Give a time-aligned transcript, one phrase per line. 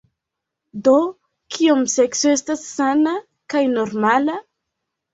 [0.87, 0.93] "Do,
[1.57, 3.17] Kiom sekso estas sana
[3.57, 4.43] kaj normala?"